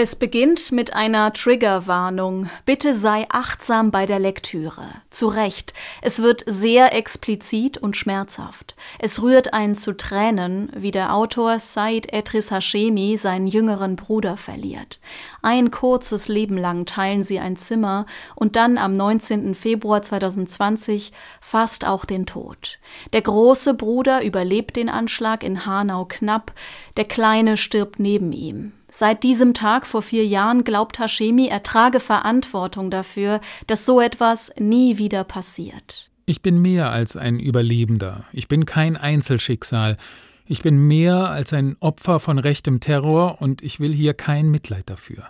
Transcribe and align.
Es 0.00 0.14
beginnt 0.14 0.70
mit 0.70 0.94
einer 0.94 1.32
Triggerwarnung. 1.32 2.48
Bitte 2.64 2.94
sei 2.94 3.26
achtsam 3.30 3.90
bei 3.90 4.06
der 4.06 4.20
Lektüre. 4.20 4.84
Zu 5.10 5.26
Recht. 5.26 5.74
Es 6.02 6.22
wird 6.22 6.44
sehr 6.46 6.94
explizit 6.94 7.78
und 7.78 7.96
schmerzhaft. 7.96 8.76
Es 9.00 9.20
rührt 9.20 9.54
einen 9.54 9.74
zu 9.74 9.96
Tränen, 9.96 10.70
wie 10.72 10.92
der 10.92 11.12
Autor 11.12 11.58
Said 11.58 12.12
Etris 12.12 12.52
Hashemi 12.52 13.16
seinen 13.16 13.48
jüngeren 13.48 13.96
Bruder 13.96 14.36
verliert. 14.36 15.00
Ein 15.42 15.72
kurzes 15.72 16.28
Leben 16.28 16.58
lang 16.58 16.86
teilen 16.86 17.24
sie 17.24 17.40
ein 17.40 17.56
Zimmer 17.56 18.06
und 18.36 18.54
dann 18.54 18.78
am 18.78 18.92
19. 18.92 19.56
Februar 19.56 20.02
2020 20.02 21.10
fast 21.40 21.84
auch 21.84 22.04
den 22.04 22.24
Tod. 22.24 22.78
Der 23.12 23.22
große 23.22 23.74
Bruder 23.74 24.22
überlebt 24.22 24.76
den 24.76 24.90
Anschlag 24.90 25.42
in 25.42 25.66
Hanau 25.66 26.04
knapp, 26.04 26.52
der 26.96 27.04
kleine 27.04 27.56
stirbt 27.56 27.98
neben 27.98 28.32
ihm. 28.32 28.74
Seit 28.90 29.22
diesem 29.22 29.52
Tag 29.52 29.86
vor 29.86 30.02
vier 30.02 30.26
Jahren 30.26 30.64
glaubt 30.64 30.98
Hashemi, 30.98 31.48
er 31.48 31.62
trage 31.62 32.00
Verantwortung 32.00 32.90
dafür, 32.90 33.40
dass 33.66 33.84
so 33.84 34.00
etwas 34.00 34.50
nie 34.58 34.96
wieder 34.96 35.24
passiert. 35.24 36.10
Ich 36.24 36.42
bin 36.42 36.60
mehr 36.60 36.90
als 36.90 37.16
ein 37.16 37.38
Überlebender. 37.38 38.24
Ich 38.32 38.48
bin 38.48 38.66
kein 38.66 38.96
Einzelschicksal. 38.96 39.96
Ich 40.46 40.62
bin 40.62 40.86
mehr 40.86 41.30
als 41.30 41.52
ein 41.52 41.76
Opfer 41.80 42.20
von 42.20 42.38
rechtem 42.38 42.80
Terror 42.80 43.40
und 43.40 43.62
ich 43.62 43.80
will 43.80 43.94
hier 43.94 44.14
kein 44.14 44.50
Mitleid 44.50 44.88
dafür. 44.88 45.28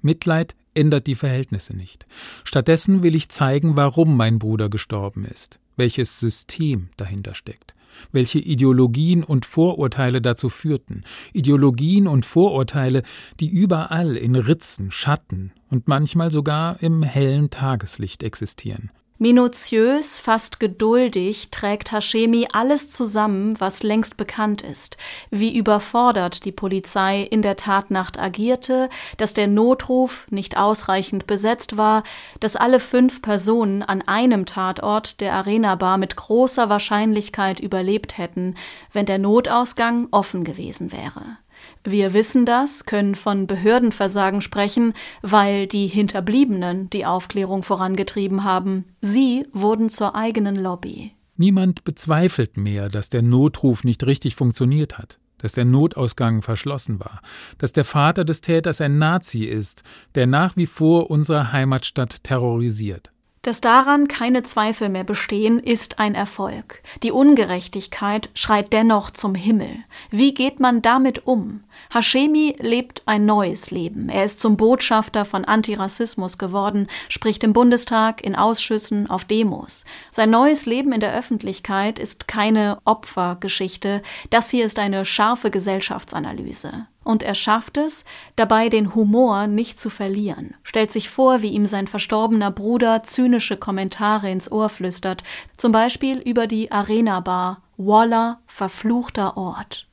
Mitleid 0.00 0.54
ändert 0.74 1.06
die 1.06 1.14
Verhältnisse 1.14 1.76
nicht. 1.76 2.06
Stattdessen 2.44 3.02
will 3.02 3.14
ich 3.16 3.28
zeigen, 3.28 3.76
warum 3.76 4.16
mein 4.16 4.38
Bruder 4.38 4.68
gestorben 4.68 5.24
ist, 5.24 5.58
welches 5.80 6.20
System 6.20 6.90
dahinter 6.96 7.34
steckt 7.34 7.74
welche 8.12 8.38
Ideologien 8.38 9.24
und 9.24 9.44
Vorurteile 9.44 10.20
dazu 10.20 10.48
führten, 10.48 11.02
Ideologien 11.32 12.06
und 12.06 12.24
Vorurteile, 12.24 13.02
die 13.40 13.48
überall 13.48 14.16
in 14.16 14.36
Ritzen, 14.36 14.92
Schatten 14.92 15.52
und 15.70 15.88
manchmal 15.88 16.30
sogar 16.30 16.80
im 16.82 17.02
hellen 17.02 17.50
Tageslicht 17.50 18.22
existieren. 18.22 18.90
Minutiös, 19.22 20.18
fast 20.18 20.60
geduldig 20.60 21.50
trägt 21.50 21.92
Hashemi 21.92 22.48
alles 22.54 22.88
zusammen, 22.88 23.54
was 23.60 23.82
längst 23.82 24.16
bekannt 24.16 24.62
ist, 24.62 24.96
wie 25.28 25.54
überfordert 25.54 26.46
die 26.46 26.52
Polizei 26.52 27.20
in 27.20 27.42
der 27.42 27.56
Tatnacht 27.56 28.18
agierte, 28.18 28.88
dass 29.18 29.34
der 29.34 29.46
Notruf 29.46 30.26
nicht 30.30 30.56
ausreichend 30.56 31.26
besetzt 31.26 31.76
war, 31.76 32.02
dass 32.40 32.56
alle 32.56 32.80
fünf 32.80 33.20
Personen 33.20 33.82
an 33.82 34.00
einem 34.00 34.46
Tatort 34.46 35.20
der 35.20 35.34
Arena 35.34 35.74
Bar 35.74 35.98
mit 35.98 36.16
großer 36.16 36.70
Wahrscheinlichkeit 36.70 37.60
überlebt 37.60 38.16
hätten, 38.16 38.54
wenn 38.90 39.04
der 39.04 39.18
Notausgang 39.18 40.08
offen 40.12 40.44
gewesen 40.44 40.92
wäre. 40.92 41.36
Wir 41.84 42.12
wissen 42.12 42.46
das, 42.46 42.84
können 42.84 43.14
von 43.14 43.46
Behördenversagen 43.46 44.40
sprechen, 44.40 44.94
weil 45.22 45.66
die 45.66 45.86
Hinterbliebenen 45.86 46.90
die 46.90 47.06
Aufklärung 47.06 47.62
vorangetrieben 47.62 48.44
haben. 48.44 48.84
Sie 49.00 49.46
wurden 49.52 49.88
zur 49.88 50.14
eigenen 50.14 50.56
Lobby. 50.56 51.12
Niemand 51.36 51.84
bezweifelt 51.84 52.58
mehr, 52.58 52.90
dass 52.90 53.08
der 53.08 53.22
Notruf 53.22 53.82
nicht 53.82 54.04
richtig 54.04 54.36
funktioniert 54.36 54.98
hat, 54.98 55.18
dass 55.38 55.52
der 55.52 55.64
Notausgang 55.64 56.42
verschlossen 56.42 57.00
war, 57.00 57.22
dass 57.56 57.72
der 57.72 57.84
Vater 57.84 58.26
des 58.26 58.42
Täters 58.42 58.82
ein 58.82 58.98
Nazi 58.98 59.44
ist, 59.44 59.82
der 60.14 60.26
nach 60.26 60.56
wie 60.56 60.66
vor 60.66 61.10
unsere 61.10 61.52
Heimatstadt 61.52 62.22
terrorisiert. 62.24 63.10
Dass 63.42 63.62
daran 63.62 64.06
keine 64.06 64.42
Zweifel 64.42 64.90
mehr 64.90 65.04
bestehen, 65.04 65.60
ist 65.60 65.98
ein 65.98 66.14
Erfolg. 66.14 66.82
Die 67.02 67.10
Ungerechtigkeit 67.10 68.28
schreit 68.34 68.70
dennoch 68.74 69.10
zum 69.10 69.34
Himmel. 69.34 69.78
Wie 70.10 70.34
geht 70.34 70.60
man 70.60 70.82
damit 70.82 71.26
um? 71.26 71.64
Hashemi 71.90 72.56
lebt 72.58 73.00
ein 73.06 73.24
neues 73.24 73.70
Leben. 73.70 74.10
Er 74.10 74.26
ist 74.26 74.40
zum 74.40 74.58
Botschafter 74.58 75.24
von 75.24 75.46
Antirassismus 75.46 76.36
geworden, 76.36 76.86
spricht 77.08 77.42
im 77.42 77.54
Bundestag, 77.54 78.22
in 78.22 78.36
Ausschüssen, 78.36 79.08
auf 79.08 79.24
Demos. 79.24 79.86
Sein 80.10 80.28
neues 80.28 80.66
Leben 80.66 80.92
in 80.92 81.00
der 81.00 81.14
Öffentlichkeit 81.14 81.98
ist 81.98 82.28
keine 82.28 82.78
Opfergeschichte. 82.84 84.02
Das 84.28 84.50
hier 84.50 84.66
ist 84.66 84.78
eine 84.78 85.06
scharfe 85.06 85.50
Gesellschaftsanalyse. 85.50 86.88
Und 87.10 87.24
er 87.24 87.34
schafft 87.34 87.76
es, 87.76 88.04
dabei 88.36 88.68
den 88.68 88.94
Humor 88.94 89.48
nicht 89.48 89.80
zu 89.80 89.90
verlieren, 89.90 90.54
stellt 90.62 90.92
sich 90.92 91.10
vor, 91.10 91.42
wie 91.42 91.48
ihm 91.48 91.66
sein 91.66 91.88
verstorbener 91.88 92.52
Bruder 92.52 93.02
zynische 93.02 93.56
Kommentare 93.56 94.30
ins 94.30 94.52
Ohr 94.52 94.68
flüstert, 94.68 95.24
zum 95.56 95.72
Beispiel 95.72 96.18
über 96.18 96.46
die 96.46 96.70
Arena 96.70 97.18
Bar, 97.18 97.62
Waller, 97.76 98.38
verfluchter 98.46 99.36
Ort. 99.36 99.88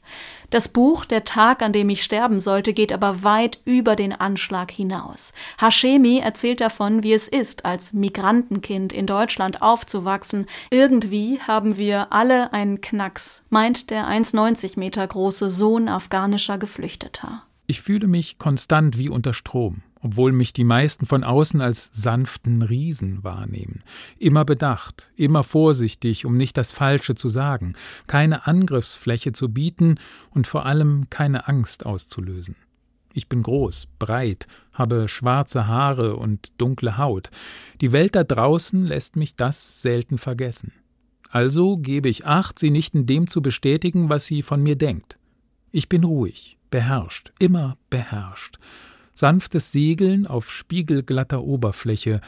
Das 0.50 0.70
Buch 0.70 1.04
Der 1.04 1.26
Tag, 1.26 1.62
an 1.62 1.74
dem 1.74 1.90
ich 1.90 2.04
sterben 2.04 2.40
sollte, 2.40 2.74
geht 2.74 2.94
aber 2.94 3.24
weit 3.24 3.60
über 3.66 3.98
den 3.98 4.14
Anschlag 4.14 4.72
hinaus. 4.72 5.34
Hashemi 5.60 6.20
erzählt 6.20 6.62
davon, 6.62 7.04
wie 7.04 7.12
es 7.12 7.28
ist, 7.28 7.66
als 7.66 7.92
Migrantenkind 7.92 8.94
in 8.94 9.08
Deutschland 9.08 9.62
aufzuwachsen. 9.62 10.46
Irgendwie 10.72 11.42
haben 11.42 11.78
wir 11.78 12.14
alle 12.14 12.54
einen 12.54 12.80
Knacks, 12.80 13.44
meint 13.50 13.90
der 13.90 14.08
1,90 14.08 14.80
Meter 14.80 15.06
große 15.06 15.50
Sohn 15.50 15.90
afghanischer 15.90 16.58
Geflüchteter. 16.58 17.44
Ich 17.66 17.82
fühle 17.82 18.08
mich 18.08 18.38
konstant 18.38 18.98
wie 18.98 19.10
unter 19.10 19.34
Strom 19.34 19.84
obwohl 20.02 20.32
mich 20.32 20.54
die 20.54 20.64
meisten 20.64 21.06
von 21.06 21.24
außen 21.24 21.62
als 21.62 21.90
sanften 21.92 22.62
Riesen 22.62 23.24
wahrnehmen. 23.24 23.84
Immer 24.18 24.46
bedacht, 24.46 25.12
immer 25.16 25.44
vorsichtig, 25.44 26.26
um 26.26 26.38
nicht 26.38 26.58
das 26.58 26.72
Falsche 26.72 27.16
zu 27.16 27.30
sagen, 27.30 27.74
keine 28.08 28.48
Angriffsfläche 28.48 29.32
zu 29.32 29.50
bieten 29.50 29.96
und 30.32 30.48
vor 30.48 30.66
allem 30.66 31.10
keine 31.10 31.48
Angst 31.48 31.86
auszulösen. 31.86 32.56
Ich 33.14 33.28
bin 33.30 33.42
groß, 33.42 33.88
breit, 33.98 34.46
habe 34.74 35.08
schwarze 35.08 35.66
Haare 35.66 36.16
und 36.18 36.50
dunkle 36.60 36.98
Haut. 36.98 37.32
Die 37.82 37.92
Welt 37.92 38.14
da 38.16 38.24
draußen 38.24 38.86
lässt 38.86 39.16
mich 39.16 39.36
das 39.36 39.82
selten 39.82 40.20
vergessen. 40.20 40.72
Also 41.30 41.78
gebe 41.78 42.10
ich 42.10 42.26
Acht, 42.26 42.60
sie 42.60 42.70
nicht 42.70 42.94
in 42.94 43.06
dem 43.06 43.28
zu 43.28 43.42
bestätigen, 43.42 44.10
was 44.10 44.28
sie 44.28 44.44
von 44.44 44.62
mir 44.62 44.76
denkt. 44.76 45.18
Ich 45.72 45.90
bin 45.90 46.04
ruhig, 46.04 46.58
beherrscht, 46.70 47.34
immer 47.40 47.78
beherrscht 47.90 48.60
sanftes 49.18 49.72
Segeln 49.72 50.28
auf 50.28 50.52
spiegelglatter 50.52 51.44
Oberfläche, 51.44 52.22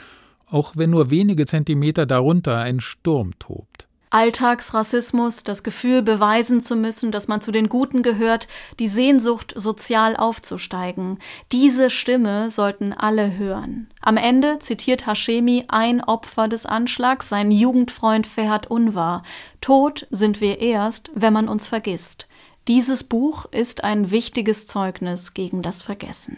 auch 0.47 0.73
wenn 0.75 0.89
nur 0.89 1.11
wenige 1.11 1.45
Zentimeter 1.45 2.05
darunter 2.05 2.57
ein 2.57 2.79
Sturm 2.79 3.37
tobt. 3.37 3.87
Alltagsrassismus, 4.11 5.43
das 5.43 5.61
Gefühl 5.61 6.01
beweisen 6.01 6.63
zu 6.63 6.75
müssen, 6.75 7.11
dass 7.11 7.27
man 7.27 7.41
zu 7.41 7.51
den 7.51 7.69
Guten 7.69 8.01
gehört, 8.01 8.47
die 8.79 8.87
Sehnsucht, 8.87 9.53
sozial 9.55 10.15
aufzusteigen. 10.15 11.19
Diese 11.51 11.91
Stimme 11.91 12.49
sollten 12.49 12.91
alle 12.91 13.37
hören. 13.37 13.87
Am 14.01 14.17
Ende 14.17 14.57
zitiert 14.59 15.05
Hashemi 15.05 15.65
ein 15.67 16.03
Opfer 16.03 16.47
des 16.47 16.65
Anschlags, 16.65 17.29
sein 17.29 17.51
Jugendfreund 17.51 18.25
Ferhat 18.25 18.65
Unvar. 18.65 19.21
Tot 19.61 20.07
sind 20.09 20.41
wir 20.41 20.59
erst, 20.59 21.11
wenn 21.13 21.33
man 21.33 21.47
uns 21.47 21.67
vergisst. 21.67 22.27
Dieses 22.67 23.03
Buch 23.03 23.45
ist 23.45 23.83
ein 23.83 24.11
wichtiges 24.11 24.65
Zeugnis 24.67 25.33
gegen 25.35 25.61
das 25.61 25.83
Vergessen. 25.83 26.37